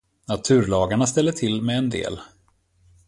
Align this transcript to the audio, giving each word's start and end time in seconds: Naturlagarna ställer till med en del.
Naturlagarna 0.27 1.07
ställer 1.07 1.31
till 1.31 1.61
med 1.61 1.77
en 1.77 1.89
del. 1.89 2.19